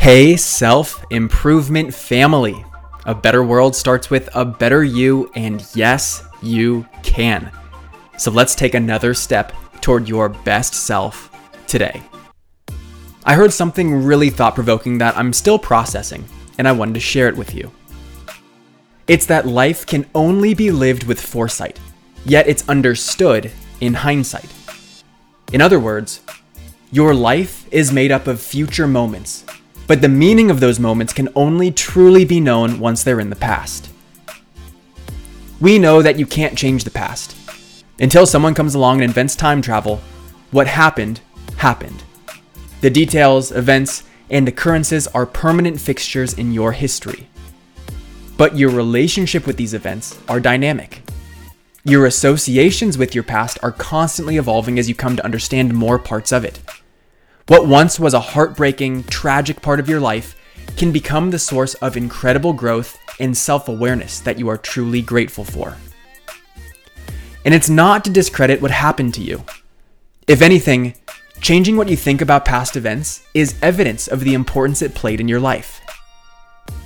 [0.00, 2.64] Hey, self improvement family.
[3.04, 7.52] A better world starts with a better you, and yes, you can.
[8.16, 9.52] So let's take another step
[9.82, 11.30] toward your best self
[11.66, 12.00] today.
[13.26, 16.24] I heard something really thought provoking that I'm still processing,
[16.56, 17.70] and I wanted to share it with you.
[19.06, 21.78] It's that life can only be lived with foresight,
[22.24, 24.50] yet it's understood in hindsight.
[25.52, 26.22] In other words,
[26.90, 29.44] your life is made up of future moments,
[29.90, 33.34] but the meaning of those moments can only truly be known once they're in the
[33.34, 33.90] past.
[35.60, 37.34] We know that you can't change the past.
[37.98, 40.00] Until someone comes along and invents time travel,
[40.52, 41.20] what happened,
[41.56, 42.04] happened.
[42.82, 47.26] The details, events, and occurrences are permanent fixtures in your history.
[48.36, 51.02] But your relationship with these events are dynamic.
[51.82, 56.30] Your associations with your past are constantly evolving as you come to understand more parts
[56.30, 56.60] of it.
[57.50, 60.36] What once was a heartbreaking, tragic part of your life
[60.76, 65.42] can become the source of incredible growth and self awareness that you are truly grateful
[65.42, 65.76] for.
[67.44, 69.42] And it's not to discredit what happened to you.
[70.28, 70.94] If anything,
[71.40, 75.26] changing what you think about past events is evidence of the importance it played in
[75.26, 75.80] your life.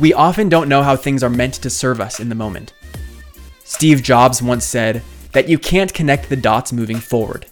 [0.00, 2.72] We often don't know how things are meant to serve us in the moment.
[3.64, 7.44] Steve Jobs once said that you can't connect the dots moving forward,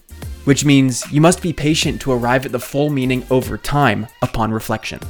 [0.44, 4.52] which means you must be patient to arrive at the full meaning over time upon
[4.52, 5.00] reflection.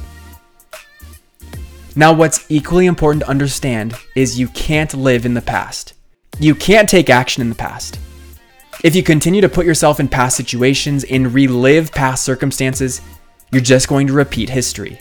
[1.95, 5.93] Now, what's equally important to understand is you can't live in the past.
[6.39, 7.99] You can't take action in the past.
[8.83, 13.01] If you continue to put yourself in past situations and relive past circumstances,
[13.51, 14.99] you're just going to repeat history.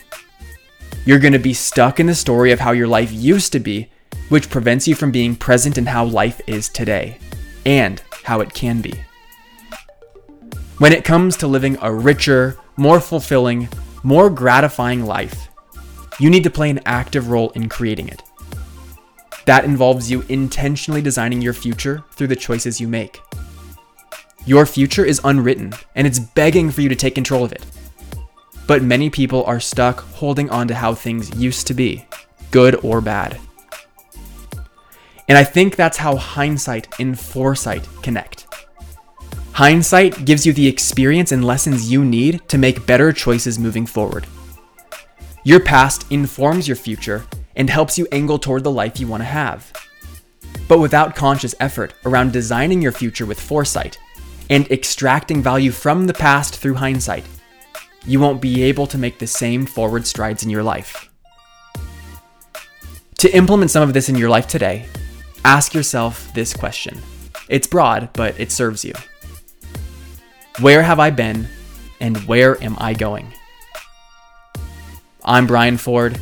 [1.04, 3.90] You're going to be stuck in the story of how your life used to be
[4.28, 7.18] which prevents you from being present in how life is today
[7.66, 8.94] and how it can be.
[10.78, 13.68] When it comes to living a richer, more fulfilling,
[14.02, 15.48] more gratifying life,
[16.18, 18.22] you need to play an active role in creating it.
[19.46, 23.20] That involves you intentionally designing your future through the choices you make.
[24.46, 27.64] Your future is unwritten, and it's begging for you to take control of it.
[28.66, 32.04] But many people are stuck holding on to how things used to be,
[32.50, 33.38] good or bad.
[35.28, 38.43] And I think that's how hindsight and foresight connect.
[39.54, 44.26] Hindsight gives you the experience and lessons you need to make better choices moving forward.
[45.44, 49.26] Your past informs your future and helps you angle toward the life you want to
[49.26, 49.72] have.
[50.66, 53.96] But without conscious effort around designing your future with foresight
[54.50, 57.24] and extracting value from the past through hindsight,
[58.04, 61.12] you won't be able to make the same forward strides in your life.
[63.18, 64.86] To implement some of this in your life today,
[65.44, 67.00] ask yourself this question.
[67.48, 68.94] It's broad, but it serves you.
[70.60, 71.48] Where have I been,
[71.98, 73.34] and where am I going?
[75.24, 76.20] I'm Brian Ford,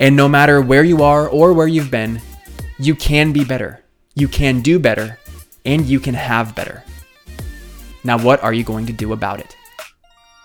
[0.00, 2.20] and no matter where you are or where you've been,
[2.80, 3.84] you can be better,
[4.16, 5.16] you can do better,
[5.64, 6.82] and you can have better.
[8.02, 9.56] Now, what are you going to do about it?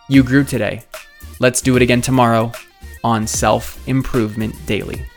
[0.09, 0.83] You grew today.
[1.39, 2.51] Let's do it again tomorrow
[3.03, 5.07] on Self Improvement Daily.